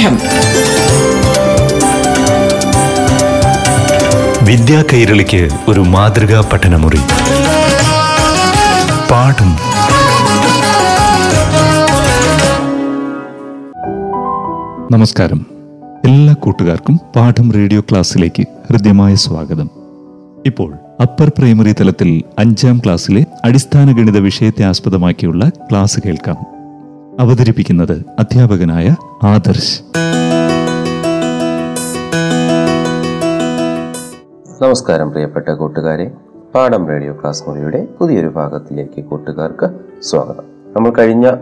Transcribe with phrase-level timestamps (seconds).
[0.00, 0.18] പാഠം.
[4.46, 6.98] വിദ്യാ കൈരളിക്ക് ഒരു മാതൃകാ പഠനമുറി.
[9.10, 9.56] പാഠം.
[14.92, 15.46] നമസ്കാരം.
[16.04, 19.70] എല്ലാ കൂട്ടുകാർക്കും പാഠം റേഡിയോ ക്ലാസ്സിലേക്ക് ഹൃദ്യമായ സ്വാഗതം.
[20.46, 26.59] ഇപ്പോൾ അപ്പർ പ്രൈമറി തലത്തിൽ അഞ്ചാം ക്ലാസ്സിലെ അടിസ്ഥാന ഗണിത വിഷയത്തെ ആസ്പദമാക്കിയുള്ള ക്ലാസ് കേൾക്കാം.
[27.20, 29.82] അവതരിപ്പിക്കുന്നത് അധ്യാപകനായ ആദർശ്.
[34.62, 36.10] നമസ്കാരം പ്രിയപ്പെട്ട കൂട്ടുകാരെ.
[36.54, 39.70] പാഠം റേഡിയോ ക്ലാസ് മുറിയുടെ പുതിയൊരു ഭാഗത്തിലേക്ക് കൂട്ടുകാർക്ക്
[40.02, 40.44] സ്വാഗതം.
[40.76, 41.32] നമ്മൾ കഴിഞ്ഞ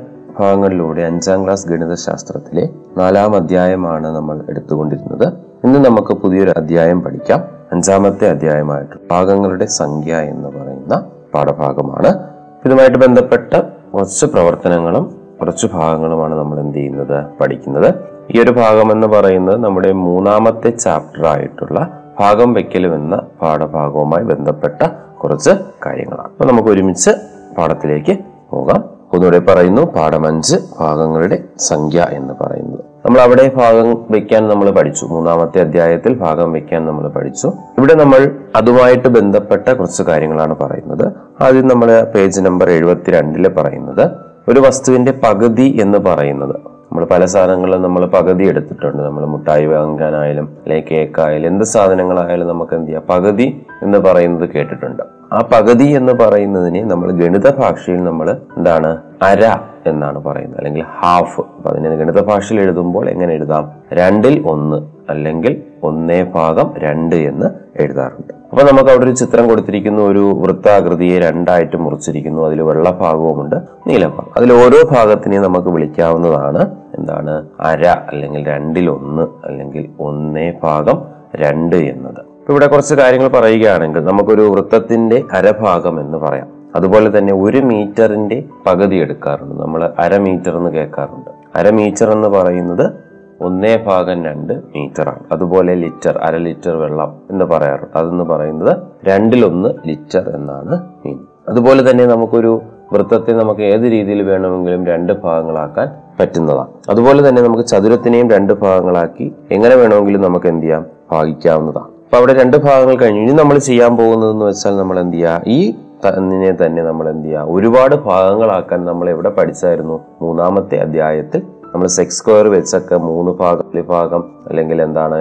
[0.41, 2.69] ഭാഗങ്ങളിലൂടെ അഞ്ചാം ക്ലാസ് ഗണിതശാസ്ത്രത്തിലെ
[2.99, 5.33] നാലാം അധ്യായമാണ് നമ്മൾ എടുത്തുകൊണ്ടിരുന്നത്.
[5.65, 7.45] ഇന്ന് നമുക്ക് പുതിയൊരു അധ്യായം പഠിക്കാം.
[7.73, 11.05] അഞ്ചാമത്തെ അധ്യായമായിട്ട് ഭാഗങ്ങളുടെ സംഖ്യ എന്ന് പറയുന്ന
[11.35, 12.19] പാഠഭാഗമാണ്.
[12.65, 13.63] ഇതുമായിട്ട് ബന്ധപ്പെട്ട
[13.95, 17.24] കുറച്ച് പ്രവർത്തനങ്ങളും കുറച്ച് ഭാഗങ്ങളുമാണ് നമ്മൾ എന്ത് ചെയ്യുന്നത്?
[17.41, 17.95] പഠിക്കുന്നത്.
[18.30, 24.87] ഈ ഒരു ഭാഗം എന്ന് പറയുന്നത് നമ്മുടെ മൂന്നാമത്തെ ചാപ്റ്റർ ആയിട്ടുള്ള ഭാഗം വെക്കലും എന്ന പാഠഭാഗവുമായി ബന്ധപ്പെട്ട
[25.23, 25.51] കുറച്ച്
[25.87, 26.29] കാര്യങ്ങളാണ്.
[26.29, 27.10] അപ്പൊ നമുക്ക് ഒരുമിച്ച്
[27.59, 28.18] പാഠത്തിലേക്ക്
[28.51, 28.98] പോകാം.
[29.13, 32.85] ഒന്നുകൂടെ പറയുന്നു പാഠം അഞ്ച് ഭാഗങ്ങളുടെ സംഖ്യ എന്ന് പറയുന്നത്.
[33.07, 35.07] നമ്മൾ അവിടെ ഭാഗം വെക്കാൻ നമ്മൾ പഠിച്ചു.
[35.07, 37.52] മൂന്നാമത്തെ അധ്യായത്തിൽ ഭാഗം വെക്കാൻ നമ്മൾ പഠിച്ചു.
[37.79, 41.13] ഇവിടെ നമ്മൾ അതുമായിട്ട് ബന്ധപ്പെട്ട കുറച്ച് കാര്യങ്ങളാണ് പറയുന്നത്.
[41.43, 44.27] ആദ്യം നമ്മൾ പേജ് നമ്പർ എഴുപത്തിരണ്ടിൽ പറയുന്നത്.
[44.49, 46.57] ഒരു വസ്തുവിന്റെ പകുതി എന്ന് പറയുന്നത്.
[46.57, 49.02] നമ്മൾ പല സാധനങ്ങളിലും നമ്മൾ പകുതി എടുത്തിട്ടുണ്ട്.
[49.02, 53.02] നമ്മൾ മുട്ടായി വാങ്ങാനായാലും അല്ലെങ്കിൽ കേക്കായാലും എന്ത് സാധനങ്ങളായാലും നമുക്ക് എന്ത് ചെയ്യാം?
[53.10, 55.02] പകുതി എന്ന് പറയുന്നത് കേട്ടിട്ടുണ്ട്.
[55.32, 58.99] ആ പകുതി എന്ന് പറയുന്നതിനെ നമ്മൾ ഗണിത ഭാഷയിൽ നമ്മൾ എന്താണ്?
[59.23, 60.59] അര എന്നാണ് പറയുന്നത്.
[60.59, 61.41] അല്ലെങ്കിൽ ഹാഫ്.
[61.41, 63.73] അപ്പൊ അതിനെ ഗണിത ഭാഷയിൽ എഴുതുമ്പോൾ എങ്ങനെ എഴുതാം?
[63.93, 67.47] രണ്ടിൽ ഒന്ന് അല്ലെങ്കിൽ ഒന്നേ ഭാഗം രണ്ട് എന്ന്
[67.82, 68.38] എഴുതാറുണ്ട്.
[68.53, 72.47] അപ്പൊ നമുക്ക് അവിടെ ഒരു ചിത്രം കൊടുത്തിരിക്കുന്നു ഒരു വൃത്താകൃതിയെ രണ്ടായിട്ട് മുറിച്ചിരിക്കുന്നു.
[72.47, 73.56] അതിൽ വെള്ള ഭാഗവുമുണ്ട്
[73.87, 74.32] നീലഭാഗം.
[74.37, 77.48] അതിൽ ഓരോ ഭാഗത്തിനെയും നമുക്ക് വിളിക്കാവുന്നതാണ് എന്താണ്?
[77.60, 81.03] അര അല്ലെങ്കിൽ രണ്ടിൽ ഒന്ന് അല്ലെങ്കിൽ ഒന്നേ ഭാഗം
[81.37, 82.28] രണ്ട് എന്നത്.
[82.48, 86.48] ഇവിടെ കുറച്ച് കാര്യങ്ങൾ പറയുകയാണെങ്കിൽ നമുക്കൊരു വൃത്തത്തിന്റെ അരഭാഗം എന്ന് പറയാം.
[86.76, 89.62] അതുപോലെ തന്നെ ഒരു മീറ്ററിന്റെ പകുതി എടുക്കാറുണ്ട്.
[89.62, 91.58] നമ്മൾ അര മീറ്റർ എന്ന് കേൾക്കാറുണ്ട്.
[91.58, 93.07] അര മീറ്റർ എന്ന് പറയുന്നത്
[93.41, 95.21] ഒന്നേ ഭാഗം രണ്ട് മീറ്ററാണ്.
[95.32, 98.76] അതുപോലെ ലിറ്റർ അര ലിറ്റർ വെള്ളം എന്ന് പറയാറുണ്ട് അതെന്ന് പറയുന്നത്
[99.09, 101.19] രണ്ടിലൊന്ന് ലിറ്റർ എന്നാണ് മീൻ.
[101.48, 102.62] അതുപോലെ തന്നെ നമുക്കൊരു
[102.93, 105.88] വൃത്തത്തെ നമുക്ക് ഏത് രീതിയിൽ വേണമെങ്കിലും രണ്ട് ഭാഗങ്ങളാക്കാൻ
[106.21, 106.69] പറ്റുന്നതാണ്.
[106.91, 110.87] അതുപോലെ തന്നെ നമുക്ക് ചതുരത്തിനെയും രണ്ട് ഭാഗങ്ങളാക്കി എങ്ങനെ വേണമെങ്കിലും നമുക്ക് എന്ത് ചെയ്യാം?
[111.12, 111.87] ഭാഗിക്കാവുന്നതാണ്.
[111.87, 113.21] അപ്പൊ അവിടെ രണ്ട് ഭാഗങ്ങൾ കഴിഞ്ഞു.
[113.21, 115.75] ഇനി നമ്മൾ ചെയ്യാൻ പോകുന്നതെന്ന് വെച്ചാൽ നമ്മൾ എന്ത് ചെയ്യുക ഈ
[116.06, 117.53] തന്നിനെ തന്നെ നമ്മൾ എന്ത് ചെയ്യാം?
[117.54, 120.00] ഒരുപാട് ഭാഗങ്ങളാക്കാൻ നമ്മൾ എവിടെ പഠിച്ചായിരുന്നു?
[120.22, 125.18] മൂന്നാമത്തെ അധ്യായത്തിൽ നമ്മൾ സെക്സ് സ്ക്വയർ വെച്ചൊക്കെ മൂന്ന് ഭാഗം ഒരു ഭാഗം അല്ലെങ്കിൽ എന്താണ്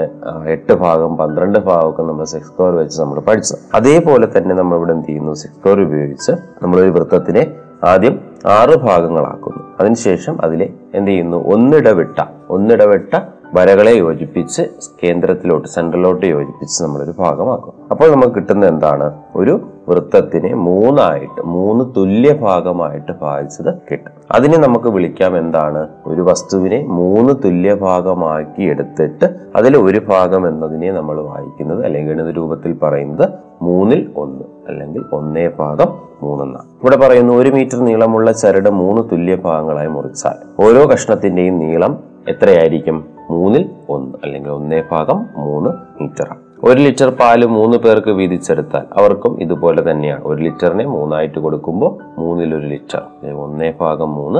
[0.55, 3.55] എട്ട് ഭാഗം പന്ത്രണ്ട് ഭാഗമൊക്കെ നമ്മൾ സെക്സ് സ്ക്വയർ വെച്ച് നമ്മൾ പഠിച്ചു.
[3.73, 5.33] അതേപോലെ തന്നെ നമ്മൾ ഇവിടെ എന്ത് ചെയ്യുന്നു?
[5.33, 6.31] സെക്സ് സ്ക്വയർ ഉപയോഗിച്ച്
[6.63, 7.43] നമ്മൾ ഒരു വൃത്തത്തിനെ
[7.83, 8.15] ആദ്യം
[8.57, 9.63] ആറ് ഭാഗങ്ങളാക്കുന്നു.
[9.79, 11.37] അതിനുശേഷം അതിലെ എന്ത് ചെയ്യുന്നു?
[11.53, 12.19] ഒന്നിടവിട്ട
[12.49, 13.15] ഒന്നിടവിട്ട
[13.57, 14.63] വരകളെ യോജിപ്പിച്ച്
[15.03, 19.07] കേന്ദ്രത്തിലോട്ട് സെൻട്രലിലോട്ട് യോജിപ്പിച്ച് നമ്മളൊരു ഭാഗമാക്കും അപ്പോൾ നമുക്ക് കിട്ടുന്ന എന്താണ്?
[19.35, 19.53] ഒരു
[19.89, 24.11] വൃത്തത്തിനെ മൂന്നായിട്ട് മൂന്ന് തുല്യ ഭാഗമായിട്ട് ഭാഗിച്ചത് കിട്ടും.
[24.31, 25.87] അതിനെ നമുക്ക് വിളിക്കാം എന്താണ്?
[26.05, 32.79] ഒരു വസ്തുവിനെ മൂന്ന് തുല്യ ഭാഗമാക്കി എടുത്തിട്ട് അതിൽ ഒരു ഭാഗം എന്നതിനെ നമ്മൾ വായിക്കുന്നത് അല്ലെങ്കിൽ ഗണിത രൂപത്തിൽ
[32.83, 33.29] പറയുന്നത്
[33.61, 35.89] മൂന്നിൽ ഒന്ന് അല്ലെങ്കിൽ ഒന്നേ ഭാഗം
[36.23, 43.05] മൂന്നെന്നാണ് ഇവിടെ പറയുന്നു ഒരു മീറ്റർ നീളമുള്ള ചരട് മൂന്ന് തുല്യ ഭാഗങ്ങളായി മുറിച്ചാൽ ഓരോ കഷ്ണത്തിന്റെയും നീളം എത്രയായിരിക്കും?
[43.29, 46.46] മൂന്നിൽ ഒന്ന് അല്ലെങ്കിൽ ഒന്നേ ഭാഗം മൂന്ന് മീറ്ററാണ്.
[46.63, 50.23] ഒരു ലിറ്റർ പാൽ മൂന്ന് പേർക്ക് വീതിച്ചെടുത്താൽ അവർക്കും ഇതുപോലെ തന്നെയാണ്.
[50.23, 54.40] ഒരു ലിറ്ററിനെ മൂന്നായിട്ട് കൊടുക്കുമ്പോൾ മൂന്നിലൊരു ലിറ്റർ ഒന്നേ ഭാഗം മൂന്ന്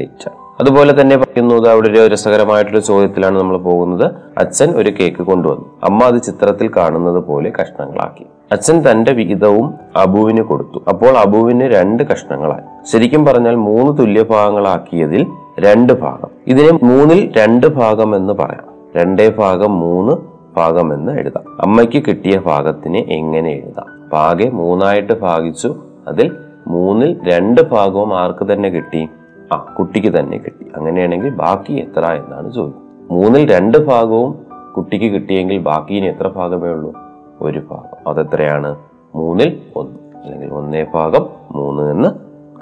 [0.00, 0.30] ലിറ്റർ.
[0.60, 4.10] അതുപോലെ തന്നെ പറയുന്നു അവിടെ ഒരു രസകരമായിട്ടൊരു ചോദ്യത്തിലാണ് നമ്മൾ പോകുന്നത്.
[4.38, 5.64] അച്ഛൻ ഒരു കേക്ക് കൊണ്ടുവന്നു.
[5.84, 8.26] അമ്മ അത് ചിത്രത്തിൽ കാണുന്നത് പോലെ കഷ്ണങ്ങളാക്കി.
[8.52, 10.82] അച്ഛൻ തന്റെ വിഹിതവും അബുവിന് കൊടുത്തു.
[10.88, 12.90] അപ്പോൾ അബുവിന് രണ്ട് കഷ്ണങ്ങളായി.
[12.92, 15.26] ശരിക്കും പറഞ്ഞാൽ മൂന്ന് തുല്യ ഭാഗങ്ങളാക്കിയതിൽ
[15.60, 16.28] രണ്ട് ഭാഗം.
[16.46, 18.64] ഇതിനെ മൂന്നിൽ രണ്ട് ഭാഗം എന്ന് പറയാം.
[18.96, 20.27] രണ്ടേ ഭാഗം മൂന്ന്
[20.66, 21.60] എന്ന് എഴുതാം.
[21.60, 24.10] അമ്മയ്ക്ക് കിട്ടിയ ഭാഗത്തിനെ എങ്ങനെ എഴുതാം?
[24.12, 25.76] പാകെ മൂന്നായിട്ട് ഭാഗിച്ചു.
[26.08, 26.36] അതിൽ
[26.66, 29.08] മൂന്നിൽ രണ്ട് ഭാഗവും ആർക്ക് തന്നെ കിട്ടി?
[29.52, 30.66] ആ കുട്ടിക്ക് തന്നെ കിട്ടി.
[30.76, 32.88] അങ്ങനെയാണെങ്കിൽ ബാക്കി എത്ര എന്നാണ് ചോദ്യം.
[33.10, 34.38] മൂന്നിൽ രണ്ട് ഭാഗവും
[34.76, 36.92] കുട്ടിക്ക് കിട്ടിയെങ്കിൽ ബാക്കി ഇനി എത്ര ഭാഗമേ ഉള്ളൂ?
[37.40, 38.08] ഒരു ഭാഗം.
[38.10, 38.76] അതെത്രയാണ്?
[39.14, 40.22] മൂന്നിൽ ഒന്ന്.
[40.22, 42.08] അല്ലെങ്കിൽ ഒന്നേ ഭാഗം മൂന്ന് എന്ന്.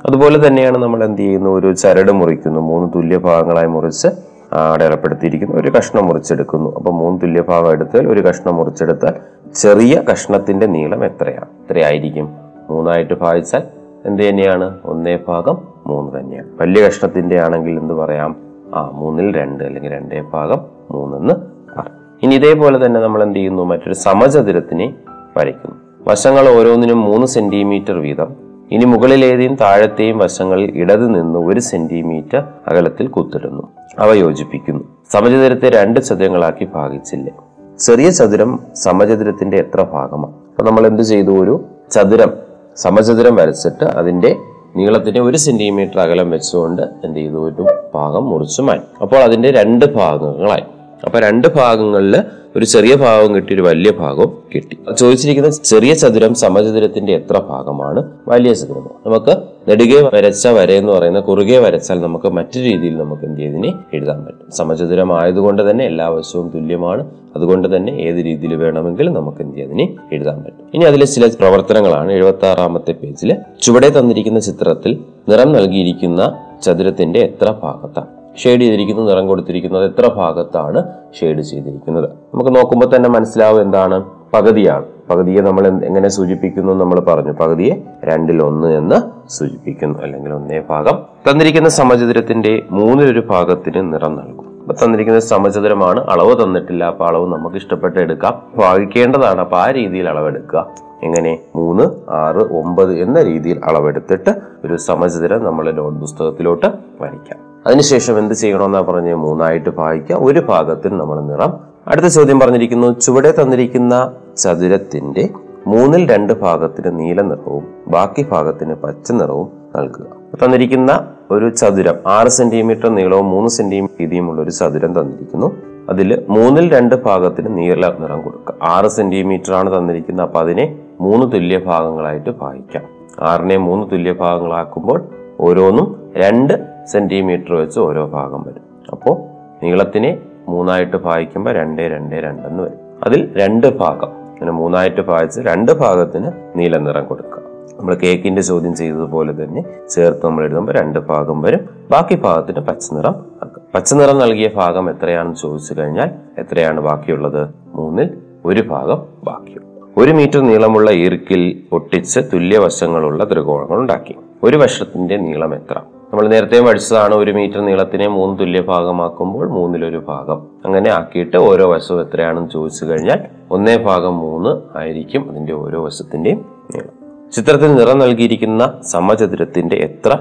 [0.06, 1.50] അതുപോലെ തന്നെയാണ് നമ്മൾ എന്ത് ചെയ്യുന്നു?
[1.50, 2.60] ഒരു ചരട് മുറിക്കുന്നു.
[2.60, 4.08] മൂന്ന് തുല്യ ഭാഗങ്ങളായി മുറിച്ച്
[4.56, 5.56] അടയാളപ്പെടുത്തിയിരിക്കുന്നു.
[5.56, 6.74] ഒരു കഷ്ണം മുറിച്ചെടുക്കുന്നു.
[6.74, 9.14] അപ്പൊ മൂന്ന് തുല്യ ഭാഗം എടുത്താൽ ഒരു കഷ്ണം മുറിച്ചെടുത്താൽ
[9.54, 11.44] ചെറിയ കഷ്ണത്തിന്റെ നീളം എത്രയാണ്?
[11.44, 12.28] എത്രയായിരിക്കും?
[12.70, 13.62] മൂന്നായിട്ട് ഭാഗിച്ചാൽ
[14.06, 14.78] എന്ത് തന്നെയാണ്?
[14.84, 16.48] ഒന്നേ ഭാഗം മൂന്ന് തന്നെയാണ്.
[16.60, 18.36] വലിയ കഷ്ണത്തിന്റെ ആണെങ്കിൽ എന്ത് പറയാം?
[18.74, 20.60] ആ മൂന്നിൽ രണ്ട് അല്ലെങ്കിൽ രണ്ടേ ഭാഗം
[20.90, 21.34] മൂന്നെന്ന്
[21.78, 23.62] പറയും ഇനി ഇതേപോലെ തന്നെ നമ്മൾ എന്ത് ചെയ്യുന്നു?
[23.62, 24.94] മറ്റൊരു സമചതുരത്തിനെ
[25.36, 25.76] വരയ്ക്കുന്നു.
[26.08, 33.62] വശങ്ങൾ ഓരോന്നിനും മൂന്ന് സെന്റിമീറ്റർ വീതം ഇനി മുകളിലേതെയും താഴത്തെയും വശങ്ങളിൽ ഇടത് നിന്ന് ഒരു സെന്റിമീറ്റർ അകലത്തിൽ കുത്തിടുന്നു.
[33.98, 34.84] അവ യോജിപ്പിക്കുന്നു.
[35.12, 37.32] സമചതുരത്തെ രണ്ട് ചതുരങ്ങളാക്കി ഭാഗിച്ചില്ലേ?
[37.78, 41.30] ചെറിയ ചതുരം സമചതുരത്തിന്റെ എത്ര ഭാഗമാണ് അപ്പൊ നമ്മൾ എന്ത് ചെയ്തു?
[41.30, 42.32] ഒരു ചതുരം
[42.76, 44.36] സമചതുരം വരച്ചിട്ട് അതിന്റെ
[44.76, 47.48] നീളത്തിന്റെ ഒരു സെന്റിമീറ്റർ അകലം വെച്ചുകൊണ്ട് എന്ത് ചെയ്തു?
[47.48, 50.62] ഒരു ഭാഗം മുറിച്ചു മാറ്റി അപ്പോൾ അതിന്റെ രണ്ട് ഭാഗങ്ങളായി.
[51.04, 52.22] അപ്പൊ രണ്ട് ഭാഗങ്ങളിൽ
[52.56, 54.78] ഒരു ചെറിയ ഭാഗം കിട്ടി ഒരു വലിയ ഭാഗം കിട്ടി.
[54.98, 58.04] ചോദിച്ചിരിക്കുന്ന ചെറിയ ചതുരം സമചതുരത്തിന്റെ എത്ര ഭാഗമാണ്?
[58.28, 58.90] വലിയ ചതുരം.
[59.06, 59.36] നമുക്ക്
[59.68, 64.52] നെടുകെ വരച്ച വര എന്ന് പറയുന്ന കുറുകെ വരച്ചാൽ നമുക്ക് മറ്റു രീതിയിൽ നമുക്ക് എന്ത് ചെയ്തിനെ എഴുതാൻ പറ്റും.
[64.52, 67.10] സമചതുരം ആയതുകൊണ്ട് തന്നെ എല്ലാ വശവും തുല്യമാണ്.
[67.36, 70.66] അതുകൊണ്ട് തന്നെ ഏത് രീതിയിൽ വേണമെങ്കിലും നമുക്ക് എന്ത് ചെയ്തതിനെ എഴുതാൻ പറ്റും.
[70.74, 72.12] ഇനി അതിലെ ചില പ്രവർത്തനങ്ങളാണ്.
[72.12, 74.98] എഴുപത്തി ആറാമത്തെ പേജിൽ ചുവടെ തന്നിരിക്കുന്ന ചിത്രത്തിൽ
[75.28, 78.15] നിറം നൽകിയിരിക്കുന്ന ചതുരത്തിന്റെ എത്ര ഭാഗത്താണ്?
[78.36, 80.82] ഷെയ്ഡ് ചെയ്തിരിക്കുന്നത് നിറം കൊടുത്തിരിക്കുന്നത് എത്ര ഭാഗത്താണ്
[81.20, 82.04] ഷെയ്ഡ് ചെയ്തിരിക്കുന്നത്.
[82.04, 84.04] നമുക്ക് നോക്കുമ്പോൾ തന്നെ മനസ്സിലാവും എന്താണ്?
[84.34, 84.84] പകുതിയാണ്.
[85.10, 87.32] പകുതിയെ നമ്മൾ എങ്ങനെ സൂചിപ്പിക്കുന്നു നമ്മൾ പറഞ്ഞു.
[87.32, 89.98] പകുതിയെ രണ്ടിൽ ഒന്ന് എന്ന് സൂചിപ്പിക്കുന്നു.
[89.98, 90.98] അല്ലെങ്കിൽ ഒന്നേ ഭാഗം.
[91.30, 94.60] തന്നിരിക്കുന്ന സമചതുരത്തിന്റെ മൂന്നിലൊരു ഭാഗത്തിന് നിറം നൽകും.
[94.60, 96.00] അപ്പൊ തന്നിരിക്കുന്ന സമചതുരമാണ്.
[96.00, 96.84] അളവ് തന്നിട്ടില്ല.
[96.84, 98.42] അപ്പൊ അളവ് നമുക്ക് ഇഷ്ടപ്പെട്ട് എടുക്കാം.
[98.56, 99.40] ഭാഗിക്കേണ്ടതാണ്.
[99.40, 100.66] അപ്പൊ ആ രീതിയിൽ അളവെടുക്കുക.
[101.02, 101.38] എങ്ങനെ?
[101.56, 104.30] മൂന്ന് ആറ് ഒമ്പത് എന്ന രീതിയിൽ അളവെടുത്തിട്ട്
[104.64, 106.66] ഒരു സമചതുരം നമ്മൾ നോട്ട് പുസ്തകത്തിലോട്ട്
[107.00, 107.55] വരയ്ക്കാം.
[107.66, 111.58] അതിനുശേഷം എന്ത് ചെയ്യണമെന്നാ പറഞ്ഞ് മൂന്നായിട്ട് ഭാഗിക്കുക ഒരു ഭാഗത്തിൽ നമ്മൾ നിറം.
[111.88, 115.28] അടുത്ത ചോദ്യം പറഞ്ഞിരിക്കുന്നു ചുവടെ തന്നിരിക്കുന്ന ചതുരത്തിന്റെ
[115.66, 120.06] മൂന്നിൽ രണ്ട് ഭാഗത്തിന് നീല നിറവും ബാക്കി ഭാഗത്തിന് പച്ച നിറവും നൽകുക.
[120.44, 125.56] തന്നിരിക്കുന്ന ഒരു ചതുരം ആറ് സെന്റിമീറ്റർ നീളവും മൂന്ന് സെന്റിമീറ്റർ വീതിയുമുള്ള ഒരു ചതുരം തന്നിരിക്കുന്നു.
[125.88, 128.54] അതിൽ മൂന്നിൽ രണ്ട് ഭാഗത്തിന് നീല നിറം കൊടുക്കുക.
[128.62, 130.26] ആറ് സെന്റിമീറ്റർ ആണ് തന്നിരിക്കുന്നത്.
[130.26, 132.82] അപ്പൊ അതിനെ മൂന്ന് തുല്യ ഭാഗങ്ങളായിട്ട് ഭാഗിക്കാം
[133.20, 135.08] ആറിനെ മൂന്ന് തുല്യ ഭാഗങ്ങളാക്കുമ്പോൾ
[135.40, 138.62] ഓരോന്നും രണ്ട് സെന്റിമീറ്റർ വെച്ച് ഓരോ ഭാഗം വരും.
[138.92, 139.18] അപ്പോൾ
[139.64, 140.18] നീളത്തിനെ
[140.48, 143.04] മൂന്നായിട്ട് ഭാഗിക്കുമ്പോൾ രണ്ട് രണ്ട് രണ്ടെന്ന് വരും.
[143.04, 144.08] അതിൽ രണ്ട് ഭാഗം.
[144.26, 147.42] അങ്ങനെ മൂന്നായിട്ട് ഭാഗിച്ച് രണ്ട് ഭാഗത്തിന് നീല നിറം കൊടുക്കുക.
[147.80, 151.68] നമ്മൾ കേക്കിന്റെ ചോദ്യം ചെയ്തതുപോലെ തന്നെ ചേർത്ത് നമ്മൾ എഴുതുമ്പോൾ രണ്ട് ഭാഗം വരും.
[151.90, 153.62] ബാക്കി ഭാഗത്തിന് പച്ചനിറം ആക്കുക.
[153.74, 157.48] പച്ച നിറം നൽകിയ ഭാഗം എത്രയാണെന്ന് ചോദിച്ചു കഴിഞ്ഞാൽ എത്രയാണ് ബാക്കിയുള്ളത്?
[157.74, 158.10] മൂന്നിൽ
[158.44, 159.66] ഒരു ഭാഗം ബാക്കിയുള്ളൂ.
[159.96, 164.16] ഒരു മീറ്റർ നീളമുള്ള ഈർക്കിൽ ഒട്ടിച്ച് തുല്യവശങ്ങളുള്ള ത്രികോണങ്ങൾ ഉണ്ടാക്കി.
[164.42, 165.80] ഒരു വശത്തിന്റെ നീളം എത്ര?
[166.16, 170.46] നമ്മൾ നേരത്തെ പഠിച്ചതാണ് ഒരു മീറ്റർ നീളത്തിനെ മൂന്ന് തുല്യ ഭാഗമാക്കുമ്പോൾ മൂന്നിലൊരു ഭാഗം.
[170.64, 173.18] അങ്ങനെ ആക്കിയിട്ട് ഓരോ വശവും എത്രയാണെന്ന് ചോദിച്ചു കഴിഞ്ഞാൽ
[173.50, 177.30] ഒന്നേ ഭാഗം മൂന്ന് ആയിരിക്കും അതിന്റെ ഓരോ വശത്തിന്റെയും നീളം.
[177.32, 180.18] ചിത്രത്തിൽ നിറം നൽകിയിരിക്കുന്ന സമചതുരത്തിന്റെ എത്ര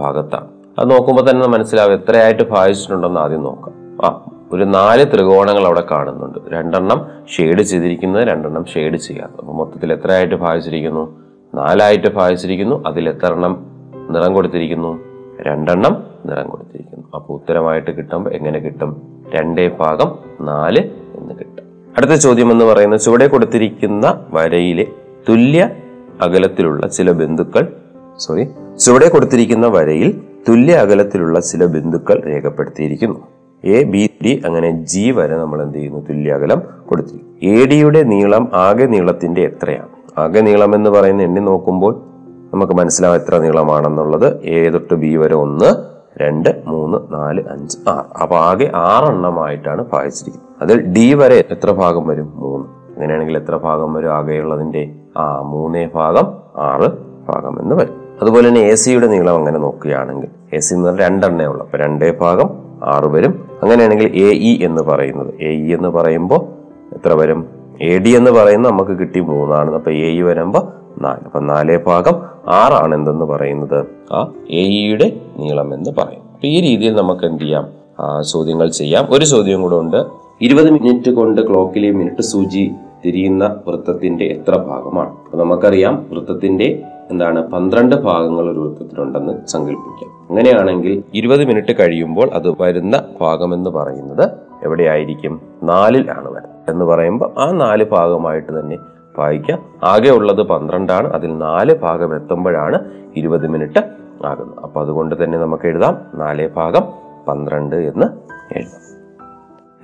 [0.00, 0.46] ഭാഗത്താണ്?
[0.78, 4.06] അത് നോക്കുമ്പോൾ തന്നെ മനസ്സിലാവും എത്രയായിട്ട് ഭാഗിച്ചിട്ടുണ്ടെന്ന് ആദ്യം നോക്കാം.
[4.06, 6.38] ആ ഒരു നാല് ത്രികോണങ്ങൾ അവിടെ കാണുന്നുണ്ട്.
[6.48, 7.06] രണ്ടെണ്ണം
[7.36, 11.20] ഷെയ്ഡ് ചെയ്തിരിക്കുന്നത് രണ്ടെണ്ണം ഷെയ്ഡ് ചെയ്യാതെ അപ്പോൾ മൊത്തത്തിൽ എത്രയായിട്ട് ഭാഗിച്ചിരിക്കുന്നു?
[11.54, 12.82] നാലായിട്ട് ഭാഗിച്ചിരിക്കുന്നു.
[12.86, 13.66] അതിൽ എത്ര എണ്ണം
[14.10, 15.07] നിറം കൊടുത്തിരിക്കുന്നു?
[15.46, 17.08] രണ്ടെണ്ണം നിറം കൊടുത്തിരിക്കുന്നു.
[17.14, 19.02] അപ്പോൾ ഉത്തരമായിട്ട് കിട്ടുമ്പോൾ എങ്ങനെ കിട്ടും?
[19.34, 20.80] രണ്ടേ ഭാഗം നാല്
[21.14, 21.64] എന്ന് കിട്ടും.
[21.96, 24.86] അടുത്ത ചോദ്യം എന്ന് പറയുന്നത് ചുവടെ കൊടുത്തിരിക്കുന്ന വരയിലെ
[25.28, 25.70] തുല്യ
[26.20, 27.72] അകലത്തിലുള്ള ചില ബിന്ദുക്കൾ
[28.16, 28.44] സോറി
[28.78, 33.20] ചുവടെ കൊടുത്തിരിക്കുന്ന വരയിൽ തുല്യ അകലത്തിലുള്ള ചില ബിന്ദുക്കൾ രേഖപ്പെടുത്തിയിരിക്കുന്നു.
[33.64, 36.00] എ ബി ഡി അങ്ങനെ ജി വരെ നമ്മൾ എന്ത് ചെയ്യുന്നു?
[36.00, 39.88] തുല്യ അകലം കൊടുത്തിരിക്കും എ ഡിയുടെ നീളം ആകെ നീളത്തിന്റെ എത്രയാണ്?
[40.18, 42.02] ആകെ നീളം എന്ന് പറയുന്ന എണ്ണി നോക്കുമ്പോൾ
[42.54, 44.42] നമുക്ക് മനസ്സിലാവും എത്ര നീളമാണെന്നുള്ളത്.
[44.42, 48.18] എ തൊട്ട് ബി വരെ ഒന്ന് രണ്ട് മൂന്ന് നാല് അഞ്ച് ആറ്.
[48.22, 50.62] അപ്പൊ ആകെ ആറെണ്ണമായിട്ടാണ് ഭാഗിച്ചിരിക്കുന്നത്.
[50.62, 52.32] അതിൽ ഡി വരെ എത്ര ഭാഗം വരും?
[52.34, 52.66] മൂന്ന്.
[52.66, 54.12] അങ്ങനെയാണെങ്കിൽ എത്ര ഭാഗം വരും?
[54.12, 56.90] ആകെയുള്ളതിന്റെ ആ മൂന്നേ ഭാഗം ആറ്
[57.28, 57.94] ഭാഗം എന്ന് വരും.
[58.22, 61.64] അതുപോലെ തന്നെ എ സിയുടെ നീളം അങ്ങനെ നോക്കുകയാണെങ്കിൽ എ സി എന്ന് പറഞ്ഞാൽ രണ്ടെണ്ണേ ഉള്ളൂ.
[61.64, 62.50] അപ്പൊ രണ്ടേ ഭാഗം
[62.84, 63.48] ആറ് വരും.
[63.62, 66.40] അങ്ങനെയാണെങ്കിൽ എ ഇ എന്ന് പറയുന്നത് എ ഇ എന്ന് പറയുമ്പോൾ
[66.94, 67.46] എത്ര വരും?
[67.80, 69.74] എ ഡി എന്ന് പറയുന്നത് നമുക്ക് കിട്ടി മൂന്നാണ്.
[69.74, 71.20] അപ്പൊ എ ഇ വരുമ്പോൾ നാല്.
[71.24, 72.14] അപ്പൊ നാലേ ഭാഗം
[72.48, 73.86] ആറാണ് എന്തെന്ന് പറയുന്നത്?
[74.12, 76.20] ആ എ ഇയുടെ നീളം എന്ന് പറയും.
[76.20, 77.78] അപ്പൊ ഈ രീതിയിൽ നമുക്ക് എന്ത് ചെയ്യാം?
[78.22, 79.06] ചോദ്യങ്ങൾ ചെയ്യാം.
[79.10, 80.04] ഒരു ചോദ്യം കൂടെ ഉണ്ട്.
[80.40, 82.70] ഇരുപത് മിനിറ്റ് കൊണ്ട് ക്ലോക്കിലെ മിനിറ്റ് സൂചി
[83.04, 85.10] തിരിയുന്ന വൃത്തത്തിന്റെ എത്ര ഭാഗമാണ്?
[85.10, 90.10] അപ്പൊ നമുക്കറിയാം വൃത്തത്തിന്റെ എന്താണ് പന്ത്രണ്ട് ഭാഗങ്ങൾ ഒരു വൃത്തത്തിലുണ്ടെന്ന് സങ്കല്പിക്കാം.
[90.30, 94.28] അങ്ങനെയാണെങ്കിൽ ഇരുപത് മിനിറ്റ് കഴിയുമ്പോൾ അത് വരുന്ന ഭാഗം എന്ന് പറയുന്നത്
[94.62, 95.40] എവിടെയായിരിക്കും?
[95.62, 96.70] നാലിൽ ആണ് വരുന്നത്.
[96.70, 98.76] എന്ന് പറയുമ്പോൾ ആ നാല് ഭാഗമായിട്ട് തന്നെ
[99.18, 99.58] വായിക്കാം.
[99.84, 101.12] ആകെ ഉള്ളത് പന്ത്രണ്ടാണ്.
[101.12, 102.78] അതിൽ നാല് ഭാഗം എത്തുമ്പോഴാണ്
[103.16, 103.78] ഇരുപത് മിനിറ്റ്
[104.24, 104.58] ആകുന്നത്.
[104.64, 105.98] അപ്പൊ അതുകൊണ്ട് തന്നെ നമുക്ക് എഴുതാം.
[106.14, 106.84] നാല് ഭാഗം
[107.28, 108.06] പന്ത്രണ്ട് എന്ന്
[108.58, 108.88] എഴുതാം.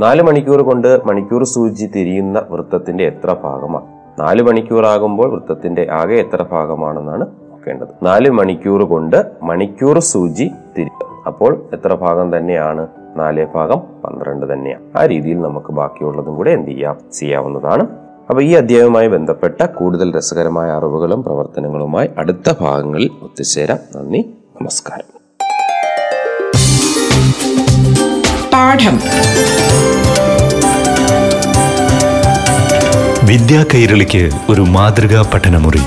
[0.01, 3.87] നാല് മണിക്കൂർ കൊണ്ട് മണിക്കൂർ സൂചി തിരിയുന്ന വൃത്തത്തിന്റെ എത്ര ഭാഗമാണ്?
[4.21, 7.87] നാല് മണിക്കൂറാകുമ്പോൾ വൃത്തത്തിന്റെ ആകെ എത്ര ഭാഗമാണെന്നാണ് നോക്കേണ്ടത്.
[8.03, 12.87] നാല് മണിക്കൂർ കൊണ്ട് മണിക്കൂർ സൂചി തിരിയുക അപ്പോൾ എത്ര ഭാഗം തന്നെയാണ്?
[13.17, 14.99] നാല് ഭാഗം പന്ത്രണ്ട് തന്നെയാണ്.
[14.99, 16.97] ആ രീതിയിൽ നമുക്ക് ബാക്കിയുള്ളതും കൂടെ എന്ത് ചെയ്യാം?
[17.13, 18.04] ചെയ്യാവുന്നതാണ്.
[18.29, 24.19] അപ്പൊ ഈ അധ്യായവുമായി ബന്ധപ്പെട്ട കൂടുതൽ രസകരമായ അറിവുകളും പ്രവർത്തനങ്ങളുമായി അടുത്ത ഭാഗങ്ങളിൽ ഒത്തുചേരാം നന്ദി
[24.61, 25.15] നമസ്കാരം.
[28.53, 29.01] പാഠം.
[33.27, 35.83] വിദ്യാ കൈരളിക്ക് ഒരു മാതൃകാ പഠനമുറി.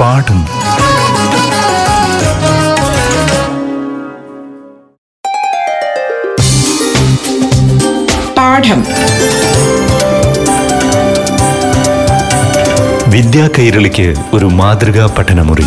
[0.00, 0.44] പാഠം.
[8.36, 9.41] പാഠം.
[13.12, 15.64] വിദ്യാ കൈരളിക്ക് ഒരു മാതൃകാ പഠനമുറി.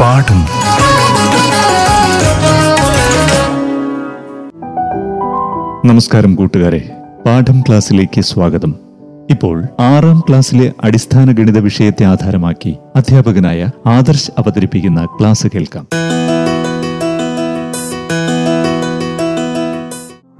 [0.00, 0.40] പാഠം.
[5.88, 6.90] നമസ്കാരം കൂട്ടുകാരെ.
[7.26, 8.74] പാഠം ക്ലാസ്സിലേക്ക് സ്വാഗതം.
[9.30, 16.15] ഇപ്പോൾ ആറാം ക്ലാസ്സിലെ അടിസ്ഥാന ഗണിത വിഷയത്തെ ആധാരമാക്കി അധ്യാപകനായ ആദർശ് അവതരിപ്പിക്കുന്ന ക്ലാസ് കേൾക്കാം.